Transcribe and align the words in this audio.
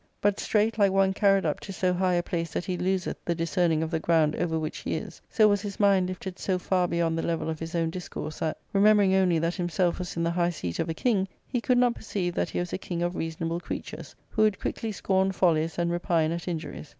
But 0.19 0.39
straight, 0.39 0.79
like 0.79 0.91
one 0.91 1.13
carried 1.13 1.45
up 1.45 1.59
to 1.59 1.71
so 1.71 1.93
high 1.93 2.15
a 2.15 2.23
place 2.23 2.53
that 2.53 2.65
he 2.65 2.75
loseth 2.75 3.23
the 3.23 3.35
discerning 3.35 3.83
of 3.83 3.91
the 3.91 3.99
ground 3.99 4.35
over 4.37 4.57
which 4.57 4.79
he 4.79 4.95
is, 4.95 5.21
so 5.29 5.47
was 5.47 5.61
his 5.61 5.79
mind 5.79 6.07
lifted 6.09 6.39
so 6.39 6.57
far 6.57 6.87
beyond 6.87 7.15
the 7.15 7.21
level 7.21 7.51
of 7.51 7.59
his 7.59 7.75
own 7.75 7.91
discourse 7.91 8.39
that, 8.39 8.57
remembering 8.73 9.13
only 9.13 9.37
that 9.37 9.53
himself 9.53 9.99
was 9.99 10.17
in 10.17 10.23
the 10.23 10.31
high 10.31 10.49
seat 10.49 10.79
of 10.79 10.89
a 10.89 10.95
king, 10.95 11.27
he 11.47 11.61
could 11.61 11.77
not 11.77 11.93
perceive 11.93 12.33
that 12.33 12.49
he 12.49 12.57
was 12.57 12.73
a 12.73 12.79
king 12.79 13.03
of 13.03 13.15
reasonable 13.15 13.59
creatures, 13.59 14.15
who 14.31 14.41
would 14.41 14.59
quickly 14.59 14.91
scorn 14.91 15.31
follies 15.31 15.77
and 15.77 15.91
repine 15.91 16.31
at 16.31 16.47
injuries. 16.47 16.89